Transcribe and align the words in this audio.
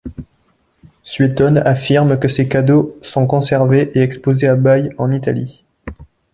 Suétone 1.03 1.59
affirme 1.59 2.17
que 2.17 2.27
ces 2.27 2.47
cadeaux 2.47 2.97
sont 3.03 3.27
conservés 3.27 3.91
et 3.95 4.01
exposés 4.01 4.47
à 4.47 4.55
Baïes, 4.55 4.89
en 4.97 5.11
Italie. 5.11 5.63